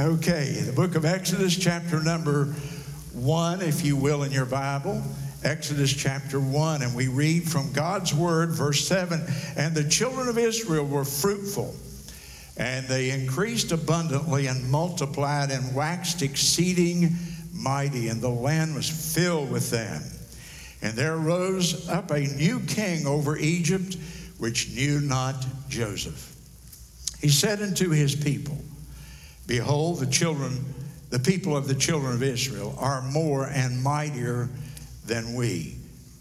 [0.00, 2.46] Okay, the book of Exodus, chapter number
[3.12, 5.02] one, if you will, in your Bible.
[5.44, 9.20] Exodus chapter 1, and we read from God's word, verse 7
[9.58, 11.74] And the children of Israel were fruitful,
[12.56, 17.10] and they increased abundantly and multiplied and waxed exceeding
[17.52, 20.02] mighty, and the land was filled with them.
[20.80, 23.98] And there rose up a new king over Egypt,
[24.38, 26.34] which knew not Joseph.
[27.20, 28.56] He said unto his people,
[29.50, 30.64] Behold, the children,
[31.08, 34.48] the people of the children of Israel are more and mightier
[35.06, 35.74] than we.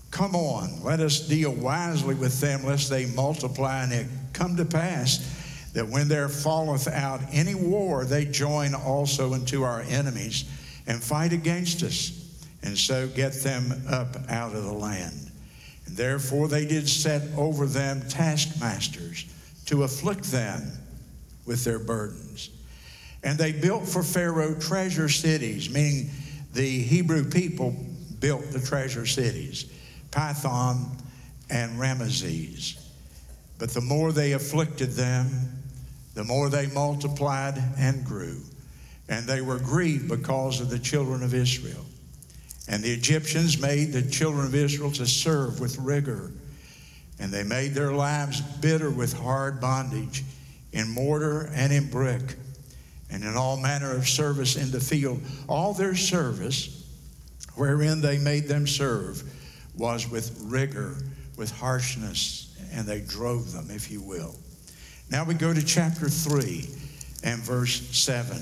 [0.10, 4.66] Come on, let us deal wisely with them, lest they multiply and it come to
[4.66, 10.46] pass that when there falleth out any war, they join also unto our enemies
[10.88, 12.12] and fight against us,
[12.64, 15.30] and so get them up out of the land.
[15.86, 19.26] And therefore they did set over them taskmasters
[19.68, 20.72] to afflict them
[21.46, 22.50] with their burdens.
[23.24, 26.10] And they built for Pharaoh treasure cities, meaning
[26.54, 27.76] the Hebrew people
[28.20, 29.66] built the treasure cities,
[30.12, 30.98] Pithom
[31.50, 32.80] and Ramesses.
[33.58, 35.30] But the more they afflicted them,
[36.14, 38.42] the more they multiplied and grew.
[39.10, 41.86] And they were grieved because of the children of Israel.
[42.68, 46.32] And the Egyptians made the children of Israel to serve with rigor.
[47.20, 50.24] And they made their lives bitter with hard bondage
[50.72, 52.36] in mortar and in brick
[53.12, 55.22] and in all manner of service in the field.
[55.48, 56.86] All their service,
[57.56, 59.24] wherein they made them serve,
[59.76, 60.98] was with rigor,
[61.38, 64.36] with harshness, and they drove them, if you will.
[65.10, 66.68] Now we go to chapter 3
[67.24, 68.38] and verse 7.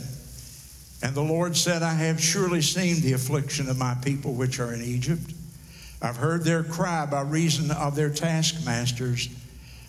[1.04, 4.74] And the Lord said, I have surely seen the affliction of my people which are
[4.74, 5.34] in Egypt.
[6.02, 9.30] I've heard their cry by reason of their taskmasters.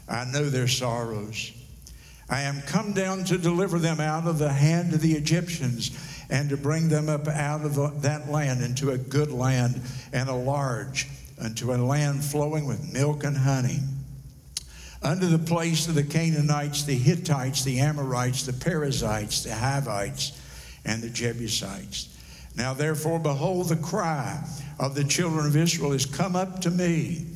[0.08, 1.52] I know their sorrows.
[2.30, 5.90] I am come down to deliver them out of the hand of the Egyptians
[6.28, 9.80] and to bring them up out of that land into a good land
[10.12, 11.08] and a large,
[11.40, 13.78] unto a land flowing with milk and honey.
[15.02, 20.32] Under the place of the Canaanites, the Hittites, the Amorites, the Perizzites, the Hivites,
[20.84, 22.14] and the Jebusites.
[22.56, 24.44] Now, therefore, behold, the cry
[24.78, 27.26] of the children of Israel is come up to me,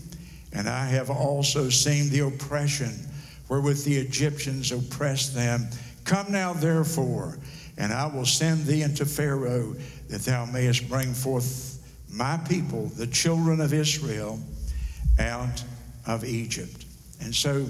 [0.53, 3.09] and I have also seen the oppression
[3.53, 5.69] wherewith the Egyptians oppressed them.
[6.05, 7.37] Come now, therefore,
[7.77, 9.77] and I will send thee unto Pharaoh,
[10.09, 11.79] that thou mayest bring forth
[12.11, 14.41] my people, the children of Israel,
[15.19, 15.63] out
[16.07, 16.87] of Egypt.
[17.21, 17.67] And so,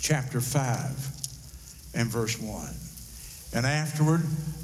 [0.00, 2.68] chapter 5 and verse 1.
[3.54, 4.20] And afterward,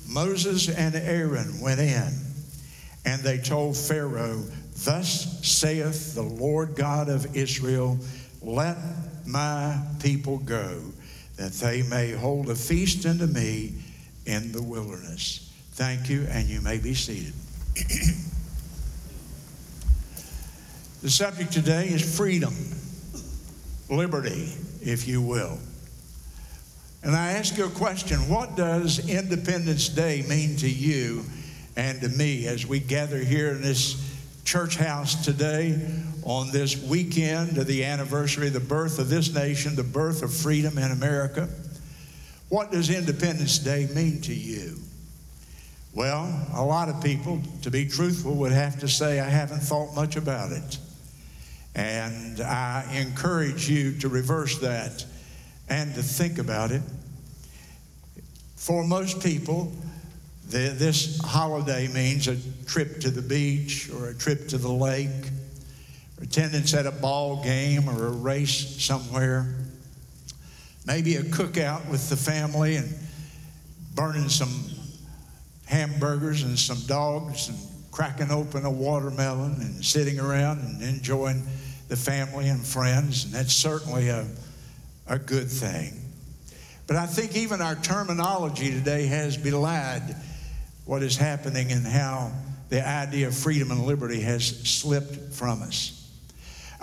[0.06, 2.12] Moses and Aaron went in,
[3.06, 4.44] and they told Pharaoh,
[4.84, 7.96] Thus saith the Lord God of Israel,
[8.42, 8.76] Let
[9.26, 10.80] my people go,
[11.36, 13.74] that they may hold a feast unto me
[14.26, 15.52] in the wilderness.
[15.72, 17.32] Thank you, and you may be seated.
[21.02, 22.54] the subject today is freedom,
[23.90, 24.52] liberty,
[24.82, 25.58] if you will.
[27.02, 31.24] And I ask you a question What does Independence Day mean to you
[31.76, 34.00] and to me as we gather here in this
[34.44, 35.80] church house today
[36.24, 40.32] on this weekend of the anniversary of the birth of this nation, the birth of
[40.32, 41.48] freedom in America.
[42.48, 44.78] What does Independence Day mean to you?
[45.94, 46.24] Well,
[46.54, 50.16] a lot of people, to be truthful, would have to say, I haven't thought much
[50.16, 50.78] about it.
[51.74, 55.04] And I encourage you to reverse that
[55.68, 56.82] and to think about it.
[58.56, 59.72] For most people,
[60.48, 62.36] the, this holiday means a
[62.66, 65.10] trip to the beach or a trip to the lake,
[66.20, 69.54] attendance at a ball game or a race somewhere.
[70.86, 72.92] Maybe a cookout with the family and
[73.94, 74.52] burning some
[75.66, 77.58] hamburgers and some dogs and
[77.90, 81.42] cracking open a watermelon and sitting around and enjoying
[81.88, 83.24] the family and friends.
[83.24, 84.26] And that's certainly a,
[85.06, 86.00] a good thing.
[86.86, 90.14] But I think even our terminology today has belied
[90.84, 92.32] what is happening and how
[92.68, 96.03] the idea of freedom and liberty has slipped from us.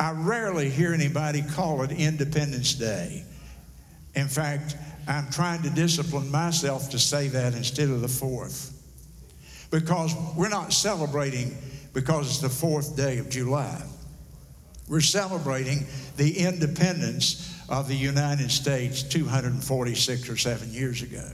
[0.02, 3.24] I rarely hear anybody call it Independence Day.
[4.16, 4.76] In fact,
[5.08, 8.74] I'm trying to discipline myself to say that instead of the fourth.
[9.70, 11.56] Because we're not celebrating
[11.94, 13.80] because it's the fourth day of July.
[14.88, 15.86] We're celebrating
[16.18, 21.30] the independence of the United States 246 or 7 years ago.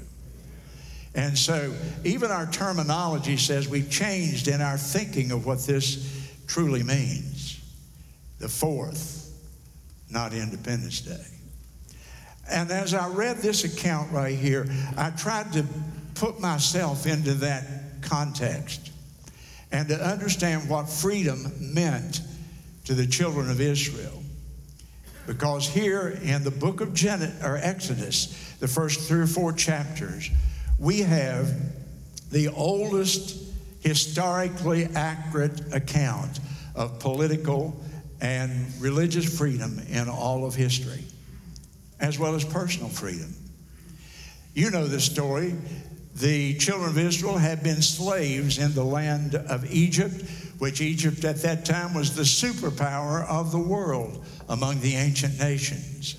[1.16, 1.74] And so,
[2.04, 7.57] even our terminology says we've changed in our thinking of what this truly means.
[8.40, 9.32] The fourth,
[10.10, 11.26] not Independence Day.
[12.50, 15.66] And as I read this account right here, I tried to
[16.16, 18.92] put myself into that context
[19.72, 22.22] and to understand what freedom meant
[22.86, 24.24] to the children of Israel.
[25.26, 30.30] Because here in the book of Gen- or Exodus, the first three or four chapters,
[30.80, 31.52] we have
[32.32, 33.44] the oldest
[33.82, 36.40] historically accurate account
[36.76, 37.78] of political
[38.22, 41.04] and religious freedom in all of history,
[42.00, 43.34] as well as personal freedom.
[44.54, 45.56] You know the story.
[46.16, 50.24] The children of Israel had been slaves in the land of Egypt,
[50.58, 56.16] which Egypt at that time was the superpower of the world among the ancient nations.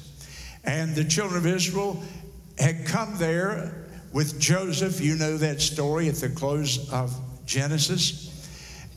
[0.63, 2.01] And the children of Israel
[2.59, 5.01] had come there with Joseph.
[5.01, 7.13] You know that story at the close of
[7.47, 8.38] Genesis.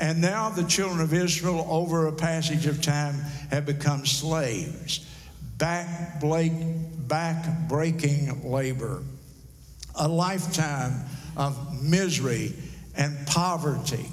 [0.01, 3.13] And now the children of Israel, over a passage of time,
[3.51, 5.05] have become slaves.
[5.59, 9.03] Back, back breaking labor.
[9.93, 11.05] A lifetime
[11.37, 12.53] of misery
[12.97, 14.07] and poverty.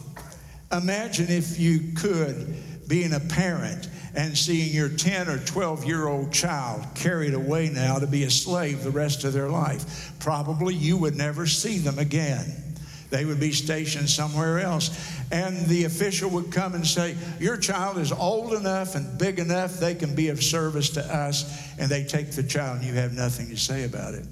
[0.70, 2.54] Imagine if you could,
[2.86, 7.98] being a parent, and seeing your 10 or 12 year old child carried away now
[7.98, 10.12] to be a slave the rest of their life.
[10.20, 12.67] Probably you would never see them again.
[13.10, 14.90] They would be stationed somewhere else.
[15.30, 19.78] And the official would come and say, Your child is old enough and big enough,
[19.78, 21.76] they can be of service to us.
[21.78, 24.26] And they take the child, and you have nothing to say about it.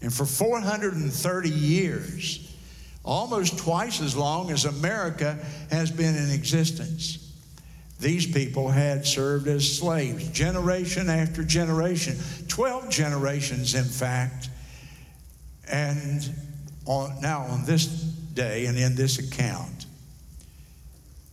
[0.00, 2.54] And for 430 years,
[3.04, 5.38] almost twice as long as America
[5.70, 7.24] has been in existence,
[7.98, 12.16] these people had served as slaves, generation after generation,
[12.46, 14.50] 12 generations, in fact.
[15.68, 16.32] And
[16.88, 19.86] on, now on this day and in this account,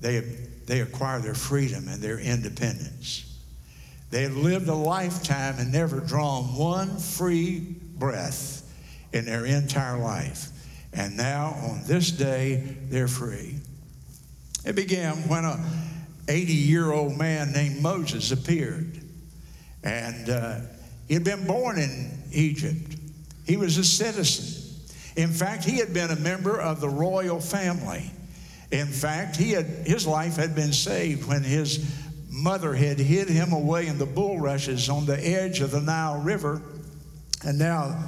[0.01, 0.19] they,
[0.67, 3.39] they acquire their freedom and their independence.
[4.11, 8.61] They have lived a lifetime and never drawn one free breath
[9.13, 10.49] in their entire life.
[10.93, 13.55] And now on this day, they're free.
[14.65, 15.63] It began when a
[16.27, 18.99] 80 year old man named Moses appeared.
[19.83, 20.59] And uh,
[21.07, 22.95] he had been born in Egypt.
[23.45, 24.64] He was a citizen.
[25.15, 28.11] In fact, he had been a member of the royal family.
[28.71, 33.53] In fact, he had, his life had been saved when his mother had hid him
[33.53, 36.61] away in the bulrushes on the edge of the Nile River.
[37.43, 38.03] And now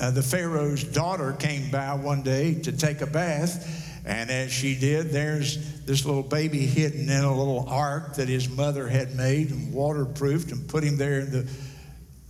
[0.00, 3.86] uh, the Pharaoh's daughter came by one day to take a bath.
[4.06, 8.48] And as she did, there's this little baby hidden in a little ark that his
[8.48, 11.50] mother had made and waterproofed and put him there in the,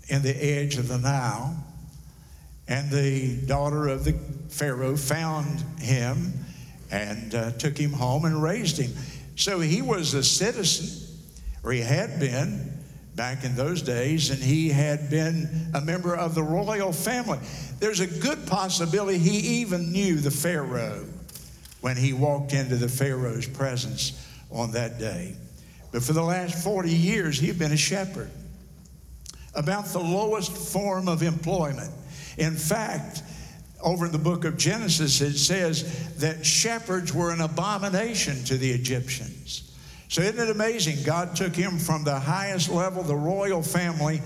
[0.09, 1.57] in the edge of the Nile.
[2.71, 4.15] And the daughter of the
[4.49, 6.33] Pharaoh found him
[6.93, 8.93] and uh, took him home and raised him.
[9.35, 11.17] So he was a citizen,
[11.65, 12.79] or he had been
[13.17, 17.41] back in those days, and he had been a member of the royal family.
[17.81, 21.07] There's a good possibility he even knew the Pharaoh
[21.81, 25.35] when he walked into the Pharaoh's presence on that day.
[25.91, 28.31] But for the last 40 years, he had been a shepherd.
[29.57, 31.91] About the lowest form of employment.
[32.41, 33.23] In fact,
[33.83, 38.71] over in the book of Genesis, it says that shepherds were an abomination to the
[38.71, 39.71] Egyptians.
[40.09, 41.05] So, isn't it amazing?
[41.05, 44.23] God took him from the highest level, the royal family,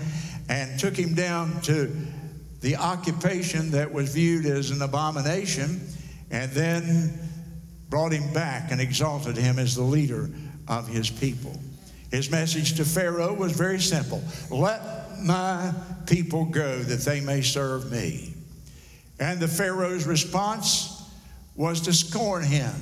[0.47, 1.93] and took him down to
[2.61, 5.81] the occupation that was viewed as an abomination,
[6.31, 7.19] and then
[7.89, 10.29] brought him back and exalted him as the leader
[10.69, 11.59] of his people.
[12.11, 15.73] His message to Pharaoh was very simple let my
[16.05, 18.33] people go that they may serve me.
[19.19, 21.03] And the Pharaoh's response
[21.55, 22.73] was to scorn him,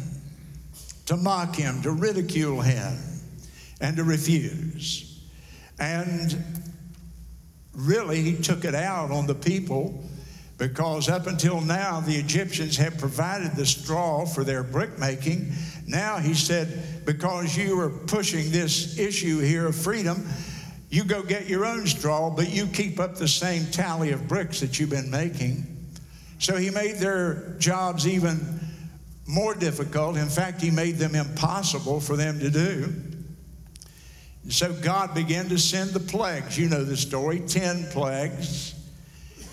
[1.06, 2.98] to mock him, to ridicule him,
[3.80, 5.22] and to refuse.
[5.80, 6.44] And
[7.74, 10.04] really, he took it out on the people
[10.58, 15.52] because up until now, the Egyptians had provided the straw for their brickmaking.
[15.88, 20.28] Now he said, because you are pushing this issue here of freedom,
[20.94, 24.60] you go get your own straw, but you keep up the same tally of bricks
[24.60, 25.66] that you've been making.
[26.38, 28.60] So he made their jobs even
[29.26, 30.18] more difficult.
[30.18, 32.94] In fact, he made them impossible for them to do.
[34.50, 36.60] So God began to send the plagues.
[36.60, 38.76] You know the story 10 plagues,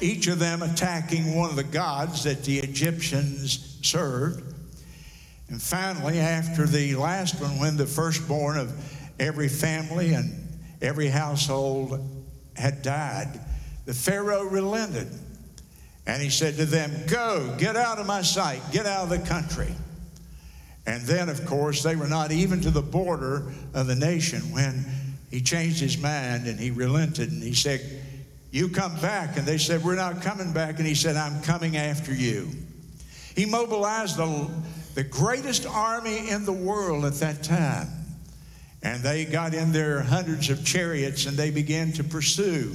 [0.03, 4.43] each of them attacking one of the gods that the Egyptians served.
[5.49, 8.75] And finally, after the last one, when the firstborn of
[9.19, 10.40] every family and
[10.83, 12.01] Every household
[12.57, 13.41] had died.
[13.87, 15.09] The Pharaoh relented.
[16.07, 19.19] And he said to them, Go, get out of my sight, get out of the
[19.19, 19.75] country.
[20.87, 24.85] And then, of course, they were not even to the border of the nation when
[25.31, 27.81] he changed his mind and he relented and he said,
[28.51, 29.37] You come back.
[29.37, 30.79] And they said, We're not coming back.
[30.79, 32.49] And he said, I'm coming after you.
[33.37, 34.51] He mobilized the,
[34.95, 37.89] the greatest army in the world at that time.
[38.83, 42.75] And they got in their hundreds of chariots and they began to pursue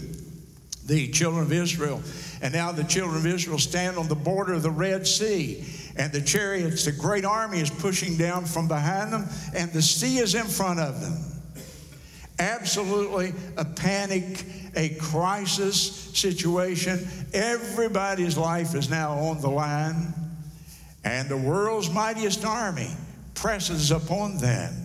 [0.85, 2.01] the children of Israel.
[2.41, 5.65] And now the children of Israel stand on the border of the Red Sea.
[5.97, 10.17] And the chariots, the great army is pushing down from behind them, and the sea
[10.17, 11.17] is in front of them.
[12.37, 14.43] Absolutely a panic,
[14.75, 17.07] a crisis situation.
[17.33, 20.13] Everybody's life is now on the line.
[21.05, 22.89] And the world's mightiest army
[23.35, 24.84] presses upon them.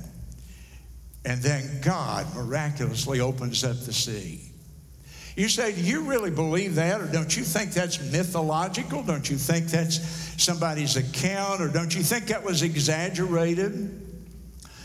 [1.24, 4.50] And then God miraculously opens up the sea.
[5.36, 7.00] You say, Do you really believe that?
[7.00, 9.02] Or don't you think that's mythological?
[9.02, 10.00] Don't you think that's
[10.42, 11.60] somebody's account?
[11.60, 14.06] Or don't you think that was exaggerated?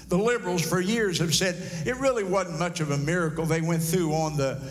[0.07, 3.45] The liberals for years have said it really wasn't much of a miracle.
[3.45, 4.61] They went through on the,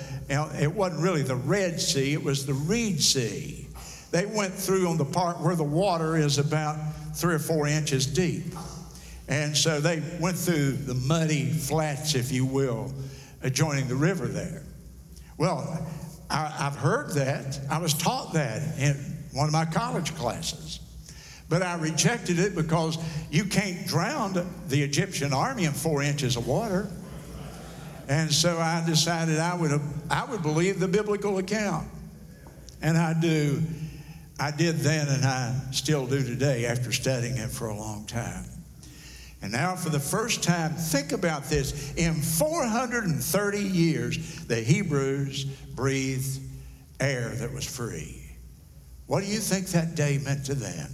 [0.60, 3.66] it wasn't really the Red Sea, it was the Reed Sea.
[4.12, 6.76] They went through on the part where the water is about
[7.16, 8.54] three or four inches deep.
[9.28, 12.92] And so they went through the muddy flats, if you will,
[13.42, 14.62] adjoining the river there.
[15.38, 15.86] Well,
[16.30, 17.58] I, have heard that.
[17.70, 18.94] I was taught that in
[19.32, 20.80] one of my college classes.
[21.48, 22.98] But I rejected it because
[23.30, 24.32] you can't drown
[24.68, 26.90] the Egyptian army in four inches of water.
[28.08, 31.88] And so I decided I would, I would believe the biblical account.
[32.82, 33.62] And I do.
[34.38, 38.44] I did then, and I still do today after studying it for a long time.
[39.44, 41.92] And now, for the first time, think about this.
[41.96, 46.40] In 430 years, the Hebrews breathed
[46.98, 48.22] air that was free.
[49.06, 50.88] What do you think that day meant to them?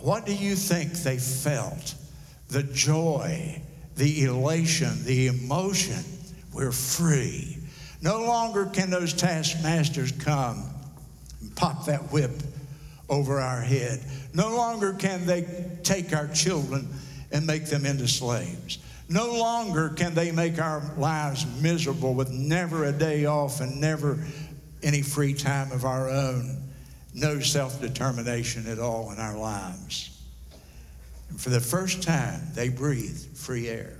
[0.00, 1.94] What do you think they felt?
[2.48, 3.62] The joy,
[3.94, 6.02] the elation, the emotion.
[6.52, 7.58] We're free.
[8.02, 10.68] No longer can those taskmasters come
[11.40, 12.32] and pop that whip
[13.08, 14.04] over our head.
[14.38, 15.44] No longer can they
[15.82, 16.88] take our children
[17.32, 18.78] and make them into slaves.
[19.08, 24.16] No longer can they make our lives miserable with never a day off and never
[24.80, 26.62] any free time of our own,
[27.14, 30.22] no self determination at all in our lives.
[31.30, 33.96] And for the first time, they breathe free air.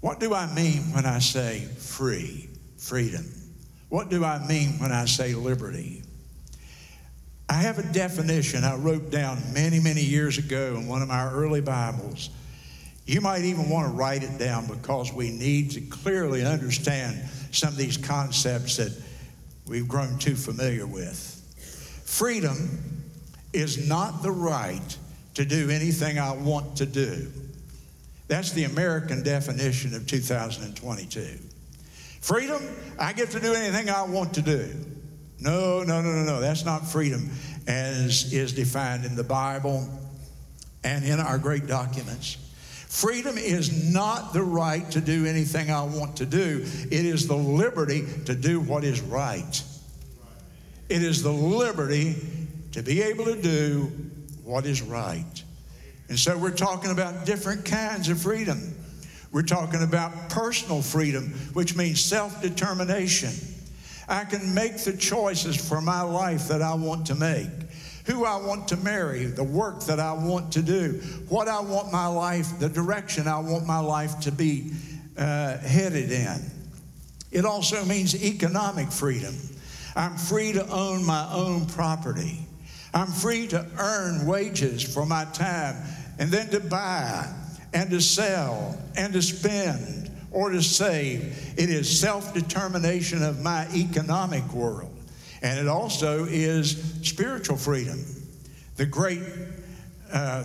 [0.00, 3.24] What do I mean when I say free, freedom?
[3.88, 6.02] What do I mean when I say liberty?
[7.48, 11.30] I have a definition I wrote down many, many years ago in one of my
[11.30, 12.30] early Bibles.
[13.06, 17.22] You might even want to write it down because we need to clearly understand
[17.52, 18.92] some of these concepts that
[19.66, 21.32] we've grown too familiar with.
[22.04, 22.80] Freedom
[23.52, 24.96] is not the right
[25.34, 27.30] to do anything I want to do.
[28.26, 31.38] That's the American definition of 2022.
[32.20, 32.60] Freedom,
[32.98, 34.68] I get to do anything I want to do.
[35.40, 36.40] No, no, no, no, no.
[36.40, 37.30] That's not freedom
[37.66, 39.88] as is defined in the Bible
[40.84, 42.38] and in our great documents.
[42.88, 47.36] Freedom is not the right to do anything I want to do, it is the
[47.36, 49.62] liberty to do what is right.
[50.88, 52.14] It is the liberty
[52.72, 53.92] to be able to do
[54.44, 55.24] what is right.
[56.08, 58.74] And so we're talking about different kinds of freedom.
[59.32, 63.30] We're talking about personal freedom, which means self determination.
[64.08, 67.48] I can make the choices for my life that I want to make,
[68.06, 71.92] who I want to marry, the work that I want to do, what I want
[71.92, 74.72] my life, the direction I want my life to be
[75.18, 76.40] uh, headed in.
[77.32, 79.34] It also means economic freedom.
[79.96, 82.38] I'm free to own my own property.
[82.94, 85.76] I'm free to earn wages for my time
[86.18, 87.30] and then to buy
[87.74, 90.05] and to sell and to spend
[90.36, 91.54] or to save.
[91.56, 94.94] It is self determination of my economic world.
[95.40, 98.04] And it also is spiritual freedom,
[98.76, 99.22] the great,
[100.12, 100.44] uh,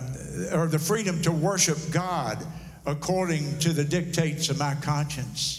[0.54, 2.38] or the freedom to worship God
[2.86, 5.58] according to the dictates of my conscience.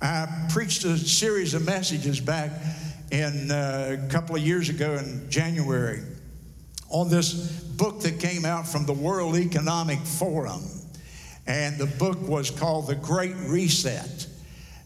[0.00, 2.52] I preached a series of messages back
[3.10, 6.02] in uh, a couple of years ago in January
[6.88, 10.62] on this book that came out from the World Economic Forum.
[11.50, 14.28] And the book was called The Great Reset.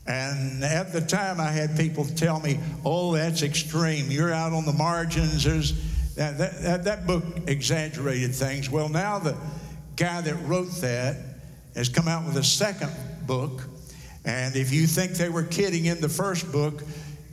[0.06, 4.10] And at the time, I had people tell me, oh, that's extreme.
[4.10, 5.44] You're out on the margins.
[5.44, 5.74] There's,
[6.14, 8.70] that, that, that book exaggerated things.
[8.70, 9.36] Well, now the
[9.96, 11.16] guy that wrote that
[11.74, 12.92] has come out with a second
[13.26, 13.60] book.
[14.24, 16.82] And if you think they were kidding in the first book,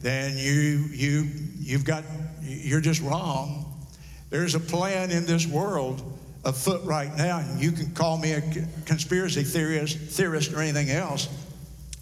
[0.02, 2.04] then you, you, you've got,
[2.42, 3.82] you're just wrong.
[4.30, 6.04] There's a plan in this world
[6.44, 8.42] afoot right now, and you can call me a
[8.86, 11.30] conspiracy theorist, theorist or anything else,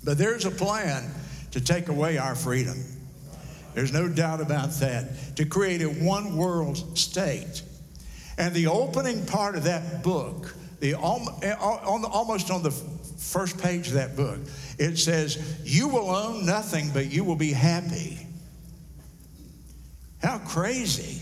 [0.03, 1.09] but there's a plan
[1.51, 2.77] to take away our freedom.
[3.73, 5.35] There's no doubt about that.
[5.37, 7.61] To create a one world state.
[8.37, 13.93] And the opening part of that book, the, eh, almost on the first page of
[13.93, 14.39] that book,
[14.77, 18.25] it says, You will own nothing, but you will be happy.
[20.21, 21.21] How crazy.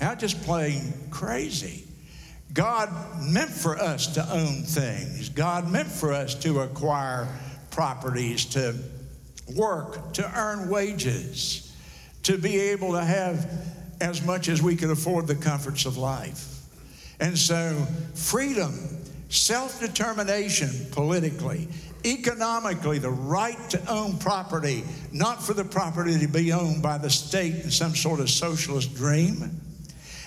[0.00, 1.85] How just plain crazy.
[2.52, 5.28] God meant for us to own things.
[5.28, 7.28] God meant for us to acquire
[7.70, 8.74] properties, to
[9.54, 11.76] work, to earn wages,
[12.22, 13.48] to be able to have
[14.00, 16.62] as much as we could afford the comforts of life.
[17.20, 18.74] And so, freedom,
[19.28, 21.68] self determination politically,
[22.04, 27.10] economically, the right to own property, not for the property to be owned by the
[27.10, 29.60] state in some sort of socialist dream.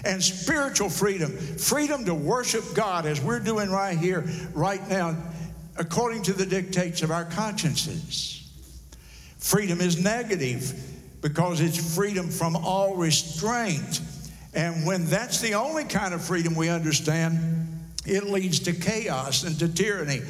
[0.06, 4.22] And spiritual freedom, freedom to worship God as we're doing right here,
[4.54, 5.16] right now,
[5.78, 8.50] according to the dictates of our consciences.
[9.38, 10.74] Freedom is negative
[11.22, 14.02] because it's freedom from all restraint.
[14.54, 17.68] And when that's the only kind of freedom we understand,
[18.06, 20.22] it leads to chaos and to tyranny.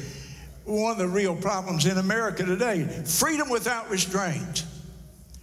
[0.64, 4.64] One of the real problems in America today freedom without restraint,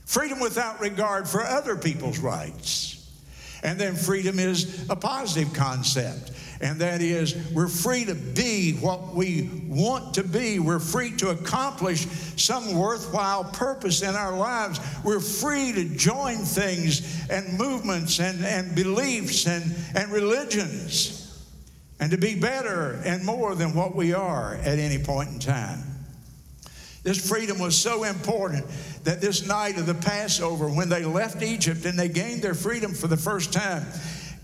[0.05, 2.96] freedom without regard for other people's rights.
[3.63, 9.13] And then freedom is a positive concept and that is we're free to be what
[9.13, 10.59] we want to be.
[10.59, 14.79] We're free to accomplish some worthwhile purpose in our lives.
[15.03, 21.23] We're free to join things and movements and, and beliefs and, and religions
[21.99, 25.87] and to be better and more than what we are at any point in time.
[27.07, 28.65] This freedom was so important
[29.05, 32.93] that this night of the Passover, when they left Egypt and they gained their freedom
[32.93, 33.85] for the first time,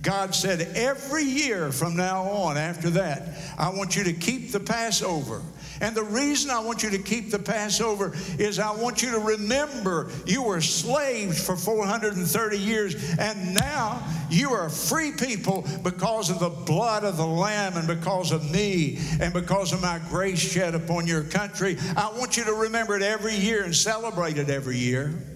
[0.02, 4.62] God said, every year from now on, after that, I want you to keep the
[4.62, 5.42] Passover.
[5.84, 9.20] And the reason I want you to keep the Passover is I want you to
[9.20, 16.40] remember you were slaves for 430 years, and now you are free people because of
[16.40, 20.74] the blood of the Lamb and because of me and because of my grace shed
[20.74, 21.78] upon your country.
[21.98, 25.33] I want you to remember it every year and celebrate it every year.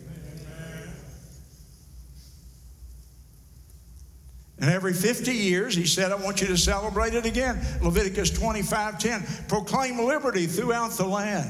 [4.59, 7.59] And every 50 years, he said, I want you to celebrate it again.
[7.81, 9.23] Leviticus 25 10.
[9.47, 11.49] Proclaim liberty throughout the land.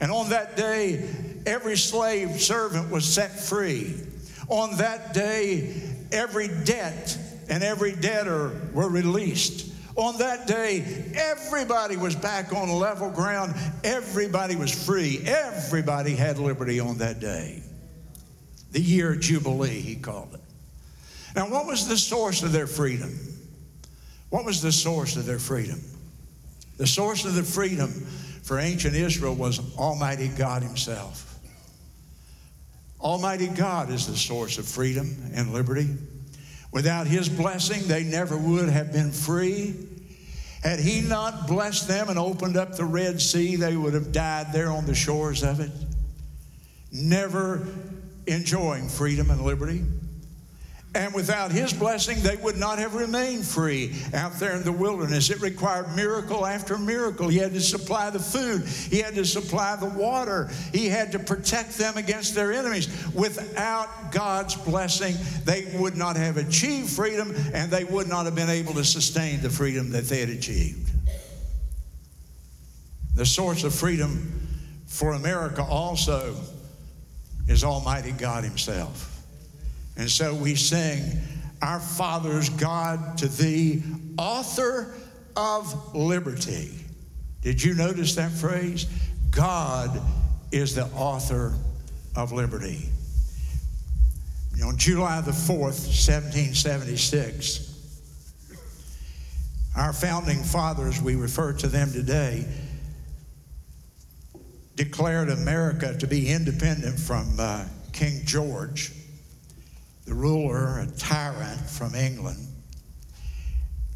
[0.00, 1.08] And on that day,
[1.46, 3.94] every slave servant was set free.
[4.48, 9.72] On that day, every debt and every debtor were released.
[9.96, 10.80] On that day,
[11.14, 13.54] everybody was back on level ground.
[13.84, 15.20] Everybody was free.
[15.24, 17.62] Everybody had liberty on that day.
[18.72, 20.43] The year of Jubilee, he called it.
[21.34, 23.18] Now, what was the source of their freedom?
[24.30, 25.80] What was the source of their freedom?
[26.76, 27.90] The source of the freedom
[28.42, 31.38] for ancient Israel was Almighty God Himself.
[33.00, 35.88] Almighty God is the source of freedom and liberty.
[36.72, 39.74] Without His blessing, they never would have been free.
[40.62, 44.52] Had He not blessed them and opened up the Red Sea, they would have died
[44.52, 45.70] there on the shores of it,
[46.90, 47.66] never
[48.26, 49.82] enjoying freedom and liberty.
[50.94, 55.28] And without his blessing, they would not have remained free out there in the wilderness.
[55.28, 57.28] It required miracle after miracle.
[57.28, 61.18] He had to supply the food, he had to supply the water, he had to
[61.18, 62.88] protect them against their enemies.
[63.12, 68.50] Without God's blessing, they would not have achieved freedom and they would not have been
[68.50, 70.90] able to sustain the freedom that they had achieved.
[73.16, 74.48] The source of freedom
[74.86, 76.36] for America also
[77.48, 79.13] is Almighty God Himself.
[79.96, 81.02] And so we sing,
[81.62, 83.82] Our Father's God to thee,
[84.18, 84.94] author
[85.36, 86.70] of liberty.
[87.42, 88.86] Did you notice that phrase?
[89.30, 90.00] God
[90.50, 91.54] is the author
[92.16, 92.88] of liberty.
[94.64, 97.70] On July the 4th, 1776,
[99.76, 102.46] our founding fathers, we refer to them today,
[104.76, 108.92] declared America to be independent from uh, King George
[110.06, 112.38] the ruler, a tyrant from England.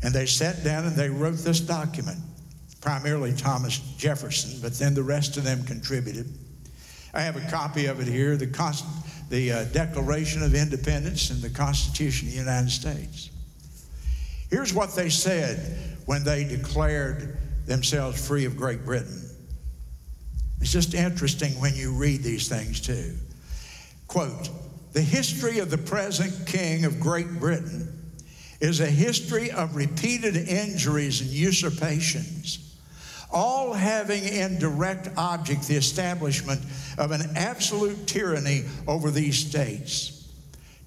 [0.02, 2.18] And they sat down and they wrote this document,
[2.80, 6.26] primarily Thomas Jefferson, but then the rest of them contributed.
[7.12, 8.46] I have a copy of it here the,
[9.28, 13.30] the uh, Declaration of Independence and the Constitution of the United States.
[14.50, 19.28] Here's what they said when they declared themselves free of Great Britain.
[20.60, 23.14] It's just interesting when you read these things, too.
[24.06, 24.48] Quote,
[24.92, 27.94] the history of the present King of Great Britain
[28.60, 32.76] is a history of repeated injuries and usurpations,
[33.30, 36.60] all having in direct object the establishment
[36.96, 40.14] of an absolute tyranny over these states.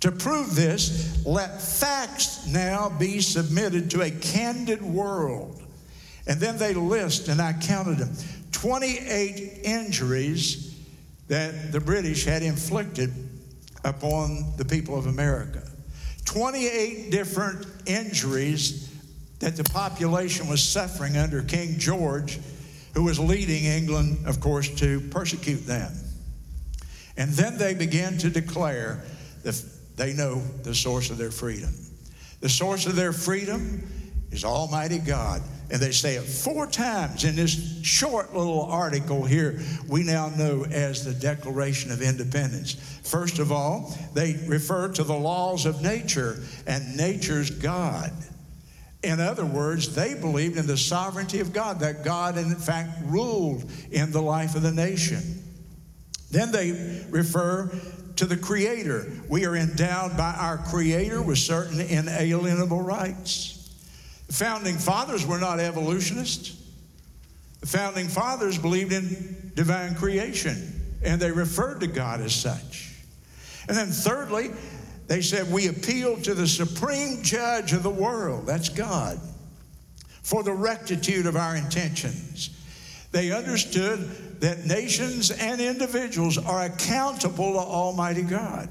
[0.01, 5.61] To prove this, let facts now be submitted to a candid world.
[6.27, 8.15] And then they list, and I counted them
[8.51, 10.75] 28 injuries
[11.27, 13.13] that the British had inflicted
[13.83, 15.61] upon the people of America.
[16.25, 18.89] 28 different injuries
[19.39, 22.39] that the population was suffering under King George,
[22.93, 25.91] who was leading England, of course, to persecute them.
[27.17, 29.03] And then they began to declare
[29.43, 29.61] that
[29.97, 31.73] they know the source of their freedom.
[32.39, 33.87] The source of their freedom
[34.31, 35.41] is Almighty God.
[35.71, 40.65] And they say it four times in this short little article here, we now know
[40.65, 42.73] as the Declaration of Independence.
[43.03, 48.11] First of all, they refer to the laws of nature and nature's God.
[49.01, 53.63] In other words, they believed in the sovereignty of God, that God, in fact, ruled
[53.91, 55.41] in the life of the nation.
[56.31, 57.71] Then they refer
[58.17, 59.09] to the Creator.
[59.29, 63.60] We are endowed by our Creator with certain inalienable rights.
[64.31, 66.57] Founding fathers were not evolutionists.
[67.59, 72.95] The founding fathers believed in divine creation, and they referred to God as such.
[73.67, 74.51] And then, thirdly,
[75.07, 79.19] they said, We appeal to the supreme judge of the world, that's God,
[80.23, 82.51] for the rectitude of our intentions.
[83.11, 88.69] They understood that nations and individuals are accountable to Almighty God.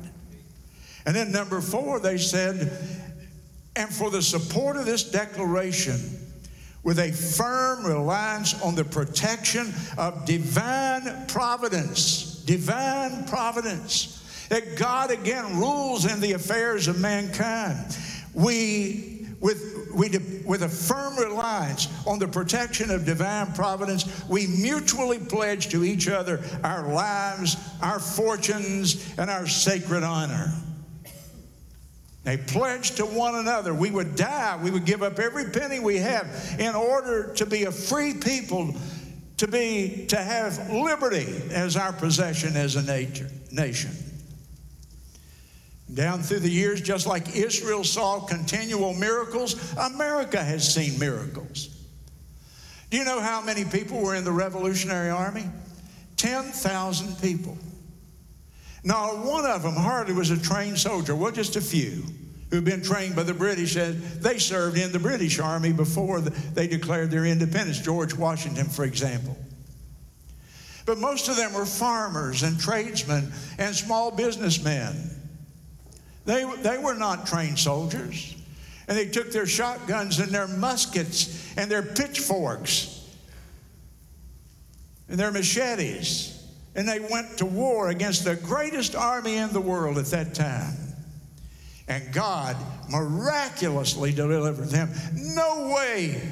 [1.05, 2.73] And then, number four, they said,
[3.77, 5.99] and for the support of this declaration
[6.83, 12.43] with a firm reliance on the protection of divine providence.
[12.47, 14.17] Divine providence.
[14.49, 17.97] That God again rules in the affairs of mankind.
[18.35, 20.09] We, with, we,
[20.45, 26.09] with a firm reliance on the protection of divine providence, we mutually pledge to each
[26.09, 30.51] other our lives, our fortunes, and our sacred honor.
[32.23, 35.97] They pledged to one another we would die, we would give up every penny we
[35.99, 38.75] have in order to be a free people,
[39.39, 43.91] to be to have liberty as our possession as a nature, nation.
[45.93, 51.69] Down through the years, just like Israel saw continual miracles, America has seen miracles.
[52.91, 55.47] Do you know how many people were in the Revolutionary Army?
[56.17, 57.57] 10,000 people.
[58.83, 61.15] Not one of them hardly was a trained soldier.
[61.15, 62.05] Well, just a few
[62.51, 63.75] who'd been trained by the British.
[63.75, 67.81] Said they served in the British Army before they declared their independence.
[67.81, 69.37] George Washington, for example.
[70.87, 75.11] But most of them were farmers and tradesmen and small businessmen.
[76.25, 78.35] They, they were not trained soldiers.
[78.89, 82.97] And they took their shotguns and their muskets and their pitchforks
[85.09, 86.40] and their machetes
[86.75, 90.75] and they went to war against the greatest army in the world at that time.
[91.89, 92.57] And God
[92.89, 94.91] miraculously delivered them.
[95.13, 96.23] No way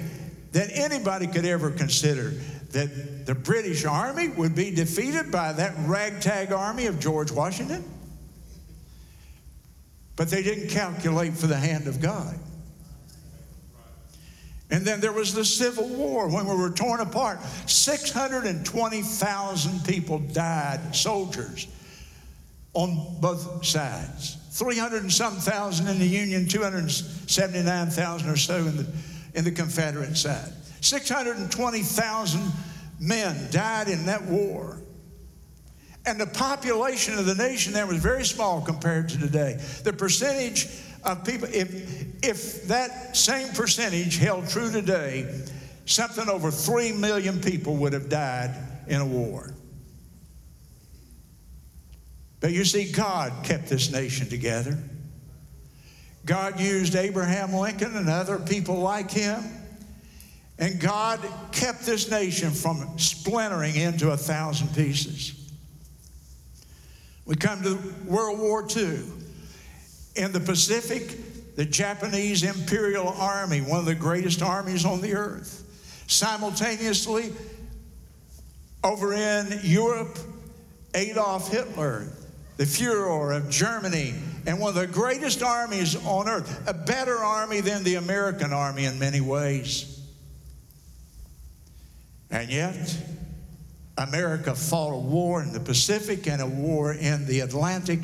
[0.53, 2.31] that anybody could ever consider
[2.71, 7.85] that the British army would be defeated by that ragtag army of George Washington.
[10.17, 12.39] But they didn't calculate for the hand of God.
[14.71, 17.43] And then there was the Civil War when we were torn apart.
[17.67, 21.67] 620,000 people died, soldiers,
[22.75, 24.37] on both sides.
[24.53, 28.87] 300 and some thousand in the Union, 279,000 or so in the,
[29.35, 30.53] in the Confederate side.
[30.81, 32.53] 620,000
[33.01, 34.81] men died in that war.
[36.07, 39.61] And the population of the nation there was very small compared to today.
[39.85, 40.69] The percentage
[41.05, 45.43] of people, if, if that same percentage held true today,
[45.87, 48.55] something over 3 million people would have died
[48.89, 49.55] in a war.
[52.41, 54.79] But you see, God kept this nation together.
[56.25, 59.43] God used Abraham Lincoln and other people like him.
[60.59, 61.21] And God
[61.53, 65.35] kept this nation from splintering into a thousand pieces.
[67.25, 69.01] We come to World War II.
[70.17, 71.28] In the Pacific,
[71.59, 75.65] the Japanese Imperial Army, one of the greatest armies on the earth.
[76.07, 77.33] Simultaneously,
[78.85, 80.17] over in Europe,
[80.95, 82.07] Adolf Hitler,
[82.59, 84.15] the Fuhrer of Germany,
[84.47, 88.85] and one of the greatest armies on earth, a better army than the American army
[88.85, 90.01] in many ways.
[92.31, 92.97] And yet,
[93.97, 97.99] America fought a war in the Pacific and a war in the Atlantic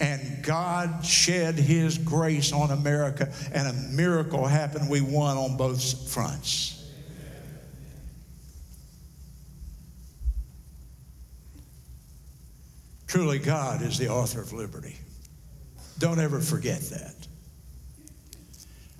[0.00, 4.88] and God shed His grace on America, and a miracle happened.
[4.88, 6.76] We won on both fronts.
[13.06, 14.96] Truly, God is the author of liberty.
[15.98, 17.14] Don't ever forget that.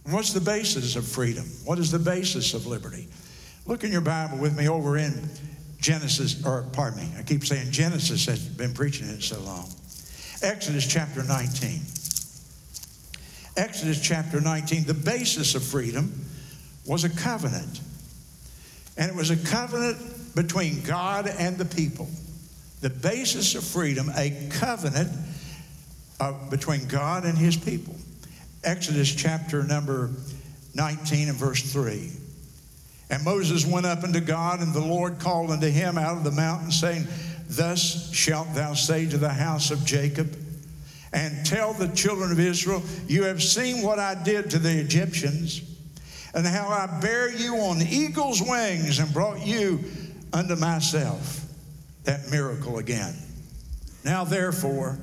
[0.05, 1.45] And what's the basis of freedom?
[1.65, 3.09] What is the basis of liberty?
[3.67, 5.29] Look in your Bible with me over in
[5.79, 9.69] Genesis, or pardon me, I keep saying Genesis, I've been preaching it so long.
[10.42, 11.81] Exodus chapter 19.
[13.57, 16.12] Exodus chapter 19, the basis of freedom
[16.87, 17.81] was a covenant.
[18.96, 19.98] And it was a covenant
[20.35, 22.09] between God and the people
[22.81, 25.11] the basis of freedom, a covenant
[26.18, 27.94] uh, between God and his people.
[28.64, 30.11] Exodus chapter number
[30.74, 32.11] 19 and verse 3.
[33.11, 36.31] And Moses went up unto God, and the Lord called unto him out of the
[36.31, 37.07] mountain, saying,
[37.51, 40.37] Thus shalt thou say to the house of Jacob,
[41.13, 45.63] and tell the children of Israel, You have seen what I did to the Egyptians,
[46.33, 49.83] and how I bare you on eagle's wings and brought you
[50.33, 51.45] unto myself
[52.05, 53.17] that miracle again.
[54.05, 54.99] Now, therefore,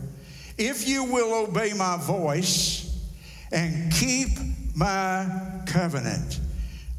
[0.57, 2.97] if you will obey my voice
[3.51, 4.29] and keep
[4.73, 5.27] my
[5.65, 6.39] covenant,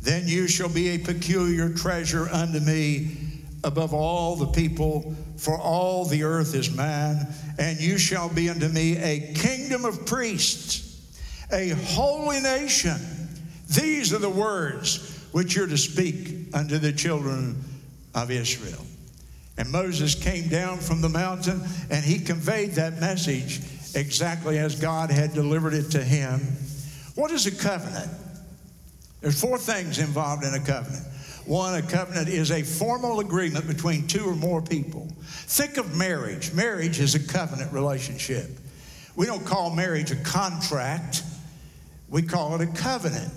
[0.03, 3.17] then you shall be a peculiar treasure unto me
[3.65, 7.27] above all the people, for all the earth is mine,
[7.59, 11.01] and you shall be unto me a kingdom of priests,
[11.53, 12.97] a holy nation.
[13.71, 17.63] These are the words which you're to speak unto the children
[18.15, 18.85] of Israel.
[19.57, 23.61] And Moses came down from the mountain and he conveyed that message
[23.95, 26.41] exactly as God had delivered it to him.
[27.15, 28.11] What is a covenant?
[29.21, 31.05] There's four things involved in a covenant.
[31.49, 35.09] One, a covenant is a formal agreement between two or more people.
[35.23, 36.53] Think of marriage.
[36.53, 38.51] Marriage is a covenant relationship.
[39.17, 41.23] We don't call marriage a contract,
[42.11, 43.33] we call it a covenant.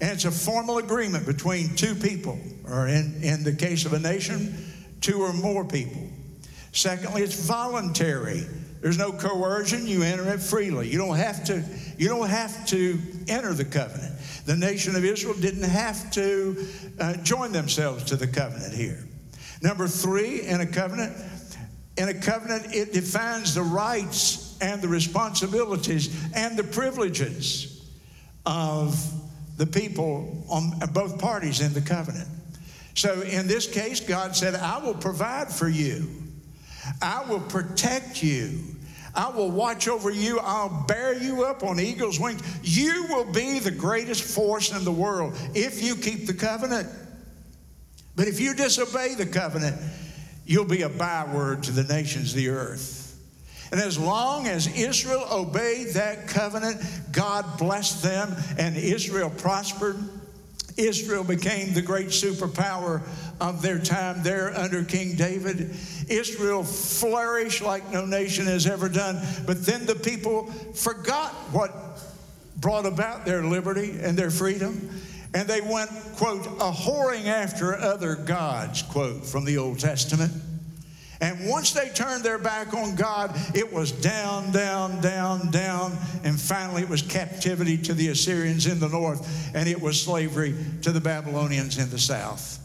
[0.00, 3.98] And it's a formal agreement between two people, or in, in the case of a
[3.98, 6.08] nation, two or more people.
[6.70, 8.46] Secondly, it's voluntary.
[8.80, 9.88] There's no coercion.
[9.88, 10.88] You enter it freely.
[10.88, 11.64] You don't have to,
[11.98, 14.13] you don't have to enter the covenant.
[14.44, 16.66] The nation of Israel didn't have to
[17.00, 19.04] uh, join themselves to the covenant here.
[19.62, 21.16] Number three, in a covenant,
[21.96, 27.90] in a covenant, it defines the rights and the responsibilities and the privileges
[28.44, 29.02] of
[29.56, 32.28] the people on both parties in the covenant.
[32.94, 36.08] So in this case, God said, I will provide for you,
[37.00, 38.73] I will protect you.
[39.14, 40.40] I will watch over you.
[40.40, 42.42] I'll bear you up on eagle's wings.
[42.62, 46.88] You will be the greatest force in the world if you keep the covenant.
[48.16, 49.76] But if you disobey the covenant,
[50.46, 53.00] you'll be a byword to the nations of the earth.
[53.72, 59.96] And as long as Israel obeyed that covenant, God blessed them and Israel prospered.
[60.76, 63.02] Israel became the great superpower
[63.40, 65.70] of their time there under King David.
[66.08, 69.24] Israel flourished like no nation has ever done.
[69.46, 71.72] But then the people forgot what
[72.56, 74.90] brought about their liberty and their freedom.
[75.32, 80.32] And they went, quote, a whoring after other gods, quote, from the Old Testament.
[81.24, 85.96] And once they turned their back on God, it was down, down, down, down.
[86.22, 90.54] And finally, it was captivity to the Assyrians in the north, and it was slavery
[90.82, 92.58] to the Babylonians in the south.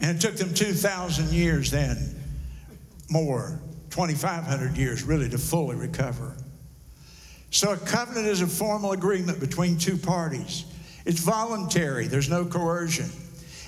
[0.00, 2.20] And it took them 2,000 years then,
[3.08, 6.34] more, 2,500 years really, to fully recover.
[7.50, 10.64] So a covenant is a formal agreement between two parties.
[11.04, 13.08] It's voluntary, there's no coercion.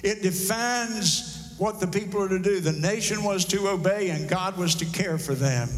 [0.03, 2.61] It defines what the people are to do.
[2.61, 5.69] The nation was to obey, and God was to care for them.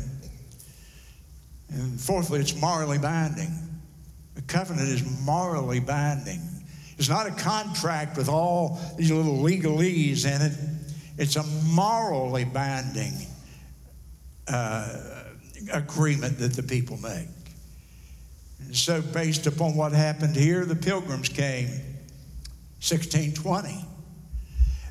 [1.71, 3.51] And fourthly, it's morally binding.
[4.35, 6.41] The covenant is morally binding.
[6.99, 10.53] It's not a contract with all these little legalese in it.
[11.17, 13.13] It's a morally binding
[14.49, 15.25] uh,
[15.73, 17.29] agreement that the people make.
[18.61, 21.69] And so, based upon what happened here, the pilgrims came
[22.81, 23.85] 1620.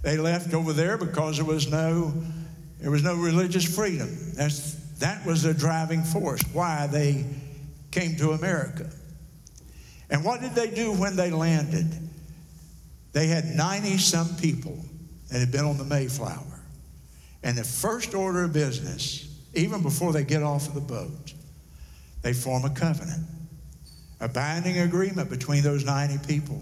[0.01, 2.13] They left over there because there was no,
[2.79, 4.09] there was no religious freedom.
[4.33, 7.25] That's, that was the driving force why they
[7.91, 8.89] came to America.
[10.09, 11.87] And what did they do when they landed?
[13.11, 14.77] They had 90 some people
[15.29, 16.61] that had been on the Mayflower.
[17.43, 21.33] And the first order of business, even before they get off of the boat,
[22.21, 23.25] they form a covenant,
[24.19, 26.61] a binding agreement between those 90 people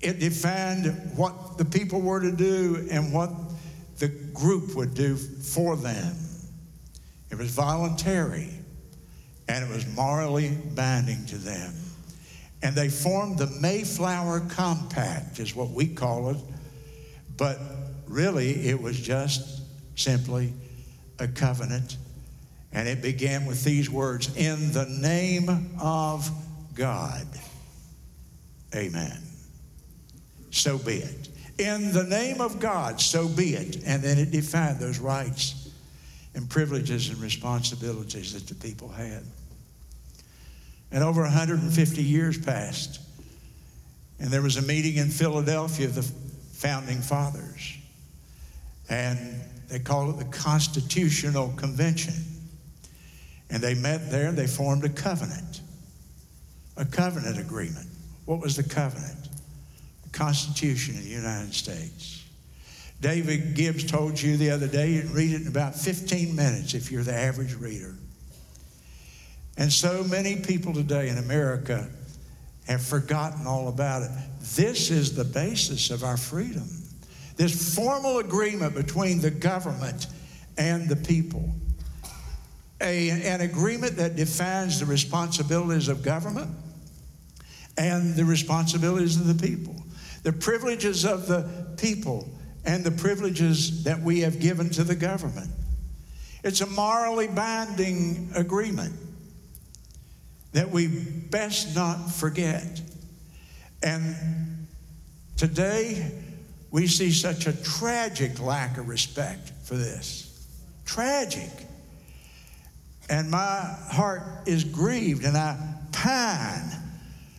[0.00, 0.86] it defined
[1.16, 3.30] what the people were to do and what
[3.98, 6.16] the group would do for them.
[7.30, 8.48] It was voluntary
[9.46, 11.74] and it was morally binding to them.
[12.62, 16.36] And they formed the Mayflower Compact, is what we call it.
[17.36, 17.58] But
[18.06, 19.62] really, it was just
[19.96, 20.52] simply
[21.18, 21.96] a covenant.
[22.72, 26.30] And it began with these words In the name of
[26.74, 27.26] God.
[28.74, 29.29] Amen.
[30.50, 31.28] So be it.
[31.58, 33.82] In the name of God, so be it.
[33.84, 35.70] And then it defined those rights
[36.34, 39.22] and privileges and responsibilities that the people had.
[40.92, 43.00] And over 150 years passed.
[44.18, 46.02] And there was a meeting in Philadelphia of the
[46.52, 47.76] founding fathers.
[48.88, 52.14] And they called it the Constitutional Convention.
[53.50, 55.60] And they met there and they formed a covenant,
[56.76, 57.86] a covenant agreement.
[58.24, 59.19] What was the covenant?
[60.12, 62.24] Constitution of the United States.
[63.00, 66.92] David Gibbs told you the other day you'd read it in about 15 minutes if
[66.92, 67.94] you're the average reader.
[69.56, 71.88] And so many people today in America
[72.66, 74.10] have forgotten all about it.
[74.54, 76.68] This is the basis of our freedom.
[77.36, 80.06] This formal agreement between the government
[80.58, 81.48] and the people.
[82.82, 86.50] A, an agreement that defines the responsibilities of government
[87.76, 89.74] and the responsibilities of the people,
[90.22, 92.28] the privileges of the people
[92.64, 95.50] and the privileges that we have given to the government.
[96.42, 98.94] It's a morally binding agreement
[100.52, 102.80] that we best not forget.
[103.82, 104.66] And
[105.36, 106.12] today,
[106.70, 110.26] we see such a tragic lack of respect for this.
[110.84, 111.50] Tragic.
[113.08, 115.58] And my heart is grieved, and I
[115.92, 116.70] pine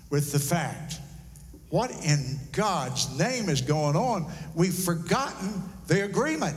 [0.09, 0.99] with the fact
[1.71, 4.31] what in God's name is going on?
[4.53, 6.55] We've forgotten the agreement.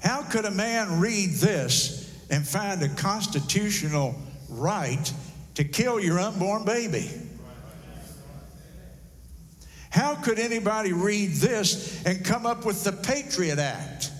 [0.00, 4.14] How could a man read this and find a constitutional
[4.48, 5.12] right
[5.56, 7.10] to kill your unborn baby?
[9.90, 14.12] How could anybody read this and come up with the Patriot Act?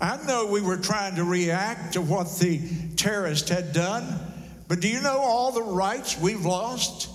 [0.00, 2.62] I know we were trying to react to what the
[2.96, 4.29] terrorist had done,
[4.70, 7.10] but do you know all the rights we've lost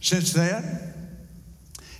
[0.00, 0.94] since then?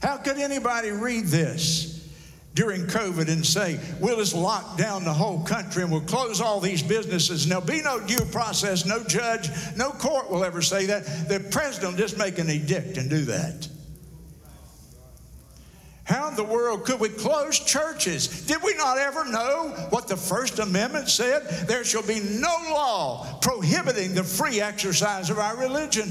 [0.01, 2.09] How could anybody read this
[2.55, 6.61] during COVID and say, we'll just lock down the whole country and we'll close all
[6.61, 7.43] these businesses.
[7.43, 11.29] And there'll be no due process, no judge, no court will ever say that.
[11.29, 13.69] The president will just make an edict and do that.
[16.13, 18.45] How in the world could we close churches?
[18.45, 21.67] Did we not ever know what the First Amendment said?
[21.67, 26.11] There shall be no law prohibiting the free exercise of our religion.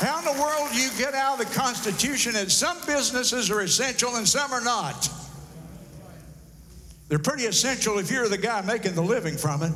[0.00, 3.60] How in the world do you get out of the Constitution that some businesses are
[3.60, 5.08] essential and some are not?
[7.08, 9.72] They're pretty essential if you're the guy making the living from it.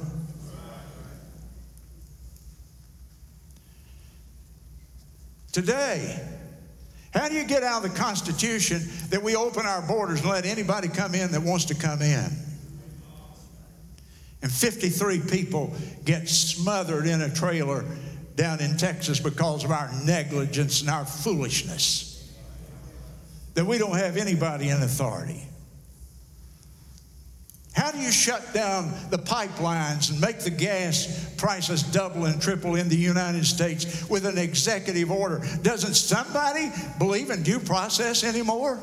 [5.52, 6.20] Today,
[7.12, 10.44] how do you get out of the Constitution that we open our borders and let
[10.44, 12.30] anybody come in that wants to come in?
[14.42, 17.84] And 53 people get smothered in a trailer
[18.36, 22.32] down in Texas because of our negligence and our foolishness.
[23.54, 25.47] That we don't have anybody in authority.
[27.72, 32.74] How do you shut down the pipelines and make the gas prices double and triple
[32.74, 35.42] in the United States with an executive order?
[35.62, 38.80] Doesn't somebody believe in due process anymore?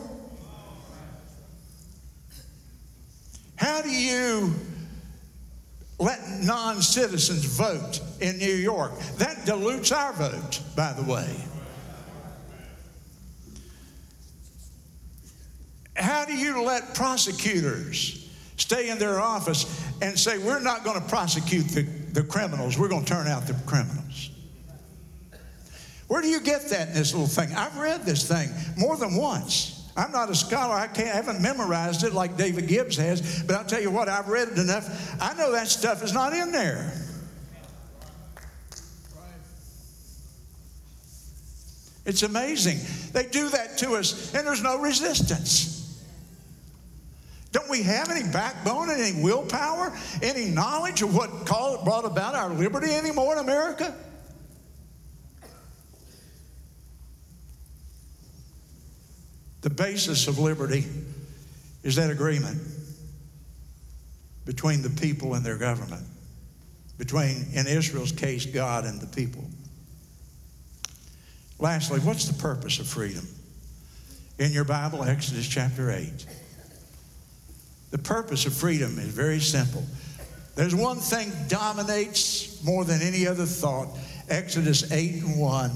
[3.58, 4.54] How do you
[6.00, 8.98] let non citizens vote in New York.
[9.18, 11.36] That dilutes our vote, by the way.
[15.96, 18.25] How do you let prosecutors
[18.58, 22.90] stay in their office and say, We're not going to prosecute the, the criminals, we're
[22.90, 24.32] going to turn out the criminals?
[26.08, 27.56] Where do you get that in this little thing?
[27.56, 29.90] I've read this thing more than once.
[29.98, 30.76] I'm not a scholar.
[30.76, 34.10] I can't, I haven't memorized it like David Gibbs has, but I'll tell you what,
[34.10, 35.16] I've read it enough.
[35.22, 36.92] I know that stuff is not in there.
[42.06, 42.78] It's amazing.
[43.14, 45.75] They do that to us, and there's no resistance.
[47.56, 52.92] Don't we have any backbone, any willpower, any knowledge of what brought about our liberty
[52.92, 53.96] anymore in America?
[59.62, 60.84] The basis of liberty
[61.82, 62.62] is that agreement
[64.44, 66.04] between the people and their government,
[66.98, 69.46] between, in Israel's case, God and the people.
[71.58, 73.26] Lastly, what's the purpose of freedom?
[74.40, 76.26] In your Bible, Exodus chapter 8.
[77.92, 79.84] The purpose of freedom is very simple.
[80.56, 83.90] There's one thing dominates more than any other thought.
[84.30, 85.72] Exodus 8 and 1.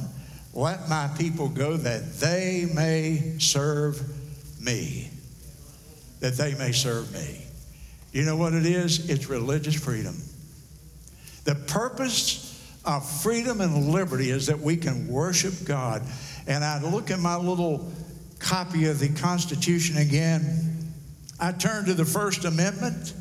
[0.54, 4.02] Let my people go that they may serve
[4.60, 5.12] me.
[6.22, 7.46] That they may serve me.
[8.12, 9.10] You know what it is?
[9.10, 10.16] It's religious freedom.
[11.44, 12.46] The purpose
[12.86, 16.02] of freedom and liberty is that we can worship God.
[16.48, 17.92] And I look at my little
[18.40, 20.69] copy of the Constitution again.
[21.40, 23.14] I turn to the First Amendment,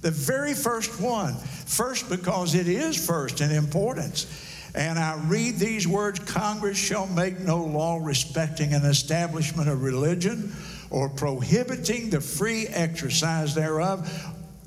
[0.00, 4.26] the very first one, first because it is first in importance.
[4.74, 10.54] And I read these words Congress shall make no law respecting an establishment of religion
[10.90, 14.08] or prohibiting the free exercise thereof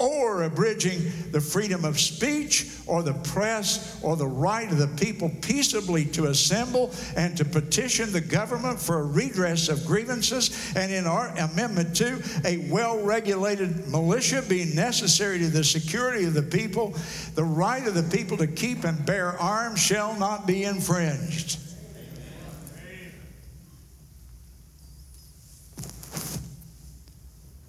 [0.02, 1.00] or abridging
[1.32, 6.26] the freedom of speech or the press or the right of the people peaceably to
[6.26, 10.74] assemble and to petition the government for a redress of grievances.
[10.76, 16.34] And in our Amendment 2, a well regulated militia being necessary to the security of
[16.34, 16.96] the people,
[17.36, 21.60] the right of the people to keep and bear arms shall not be infringed.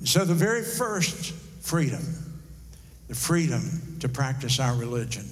[0.04, 2.02] So, the very first freedom,
[3.12, 5.28] the freedom to practice our religion.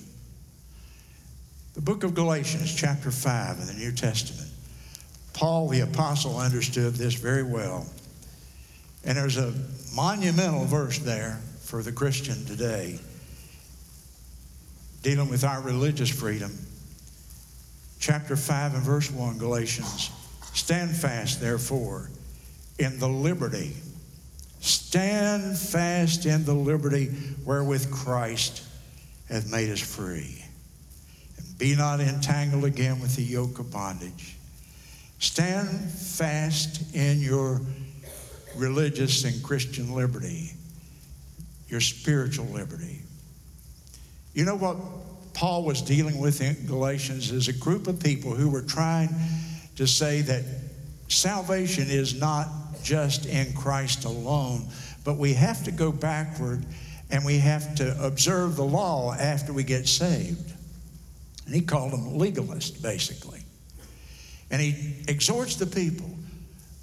[1.73, 4.51] The book of Galatians, chapter 5 in the New Testament.
[5.33, 7.87] Paul the Apostle understood this very well.
[9.03, 9.55] And there's a
[9.97, 12.99] monumental verse there for the Christian today
[15.03, 16.53] dealing with our religious freedom.
[17.99, 20.11] Chapter 5 and verse 1, Galatians.
[20.53, 22.11] Stand fast, therefore,
[22.79, 23.73] in the liberty
[24.61, 27.07] Stand fast in the liberty
[27.45, 28.63] wherewith Christ
[29.29, 30.45] hath made us free.
[31.39, 34.37] And be not entangled again with the yoke of bondage.
[35.19, 37.61] Stand fast in your
[38.57, 40.53] religious and Christian liberty,
[41.69, 43.01] your spiritual liberty.
[44.35, 44.77] You know what
[45.35, 49.09] Paul was dealing with in Galatians is a group of people who were trying
[49.77, 50.45] to say that
[51.09, 52.49] salvation is not
[52.83, 54.67] just in Christ alone,
[55.05, 56.65] but we have to go backward
[57.11, 60.53] and we have to observe the law after we get saved.
[61.47, 63.41] And he called them legalists, basically.
[64.51, 66.11] And he exhorts the people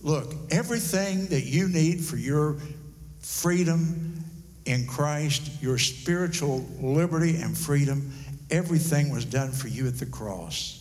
[0.02, 2.58] look, everything that you need for your
[3.20, 4.24] freedom
[4.66, 8.12] in Christ, your spiritual liberty and freedom,
[8.50, 10.77] everything was done for you at the cross.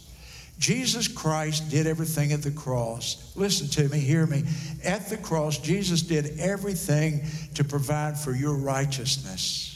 [0.59, 3.33] Jesus Christ did everything at the cross.
[3.37, 4.45] Listen to me, hear me.
[4.85, 9.73] At the cross, Jesus did everything to provide for your righteousness.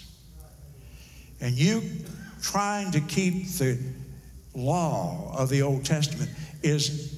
[1.41, 1.83] And you
[2.43, 3.79] trying to keep the
[4.55, 6.31] law of the Old Testament
[6.63, 7.15] is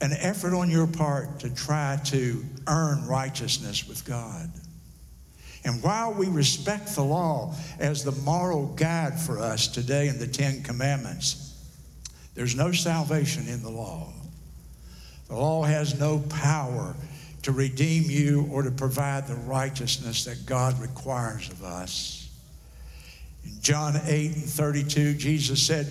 [0.00, 4.50] an effort on your part to try to earn righteousness with God.
[5.64, 10.26] And while we respect the law as the moral guide for us today in the
[10.26, 11.53] Ten Commandments,
[12.34, 14.12] there's no salvation in the law.
[15.28, 16.94] The law has no power
[17.42, 22.28] to redeem you or to provide the righteousness that God requires of us.
[23.44, 25.86] In John 8 and 32, Jesus said,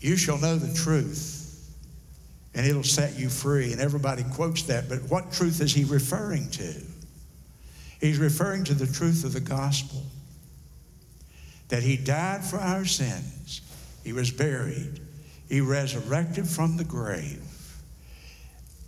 [0.00, 1.74] You shall know the truth,
[2.54, 3.72] and it'll set you free.
[3.72, 6.74] And everybody quotes that, but what truth is he referring to?
[8.00, 10.02] He's referring to the truth of the gospel
[11.68, 13.62] that he died for our sins,
[14.04, 15.00] he was buried,
[15.52, 17.42] he resurrected from the grave.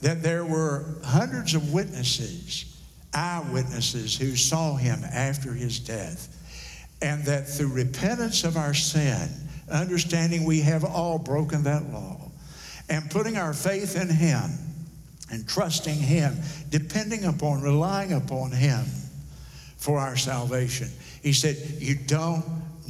[0.00, 2.80] That there were hundreds of witnesses,
[3.12, 6.34] eyewitnesses, who saw him after his death.
[7.02, 9.28] And that through repentance of our sin,
[9.70, 12.30] understanding we have all broken that law,
[12.88, 14.50] and putting our faith in him
[15.30, 16.34] and trusting him,
[16.70, 18.86] depending upon, relying upon him
[19.76, 20.88] for our salvation.
[21.22, 22.42] He said, You don't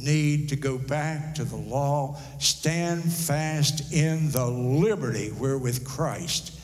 [0.05, 2.17] need to go back to the law.
[2.39, 6.57] Stand fast in the liberty wherewith Christ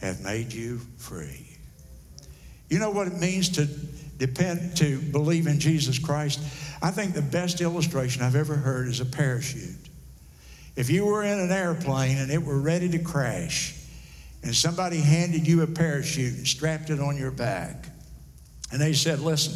[0.00, 1.46] hath made you free.
[2.70, 6.40] You know what it means to depend to believe in Jesus Christ?
[6.82, 9.74] I think the best illustration I've ever heard is a parachute.
[10.74, 13.74] If you were in an airplane and it were ready to crash,
[14.42, 17.88] and somebody handed you a parachute and strapped it on your back,
[18.70, 19.54] and they said, Listen,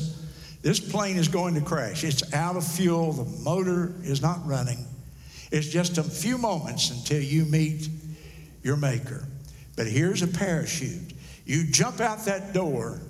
[0.62, 2.04] this plane is going to crash.
[2.04, 3.12] It's out of fuel.
[3.12, 4.84] The motor is not running.
[5.50, 7.88] It's just a few moments until you meet
[8.62, 9.26] your maker.
[9.76, 11.14] But here's a parachute.
[11.46, 13.00] You jump out that door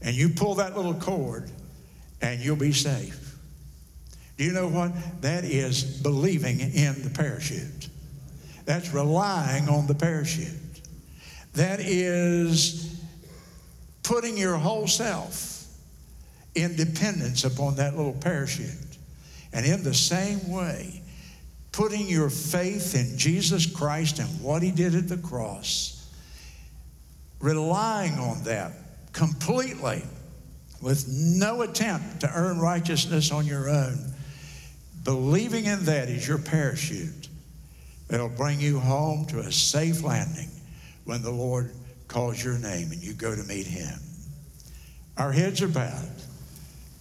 [0.00, 1.48] and you pull that little cord
[2.20, 3.36] and you'll be safe.
[4.36, 4.92] Do you know what?
[5.22, 7.88] That is believing in the parachute.
[8.64, 10.48] That's relying on the parachute.
[11.54, 13.00] That is
[14.02, 15.51] putting your whole self
[16.54, 18.68] in dependence upon that little parachute.
[19.52, 21.02] And in the same way,
[21.72, 26.10] putting your faith in Jesus Christ and what He did at the cross,
[27.40, 28.72] relying on that
[29.12, 30.02] completely
[30.80, 34.12] with no attempt to earn righteousness on your own,
[35.04, 37.28] believing in that is your parachute
[38.08, 40.50] that'll bring you home to a safe landing
[41.04, 41.72] when the Lord
[42.08, 43.98] calls your name and you go to meet Him.
[45.16, 46.10] Our heads are bowed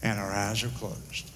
[0.03, 1.29] and our eyes are closed.